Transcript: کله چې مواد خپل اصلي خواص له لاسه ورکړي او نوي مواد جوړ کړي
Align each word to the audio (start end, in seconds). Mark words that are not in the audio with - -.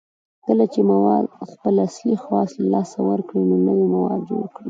کله 0.45 0.65
چې 0.73 0.79
مواد 0.91 1.25
خپل 1.51 1.75
اصلي 1.87 2.15
خواص 2.23 2.49
له 2.61 2.67
لاسه 2.73 2.99
ورکړي 3.09 3.39
او 3.49 3.63
نوي 3.67 3.85
مواد 3.95 4.19
جوړ 4.29 4.43
کړي 4.53 4.59